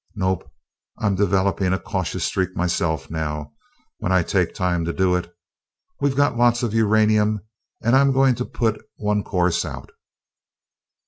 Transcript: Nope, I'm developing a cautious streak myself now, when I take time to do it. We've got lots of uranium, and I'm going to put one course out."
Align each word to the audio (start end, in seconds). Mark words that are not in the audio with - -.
Nope, 0.15 0.49
I'm 0.97 1.13
developing 1.13 1.73
a 1.73 1.77
cautious 1.77 2.23
streak 2.25 2.55
myself 2.55 3.11
now, 3.11 3.53
when 3.99 4.11
I 4.11 4.23
take 4.23 4.51
time 4.55 4.83
to 4.85 4.91
do 4.91 5.13
it. 5.13 5.31
We've 5.99 6.15
got 6.15 6.35
lots 6.39 6.63
of 6.63 6.73
uranium, 6.73 7.41
and 7.83 7.95
I'm 7.95 8.11
going 8.11 8.33
to 8.41 8.45
put 8.45 8.81
one 8.95 9.21
course 9.23 9.63
out." 9.63 9.91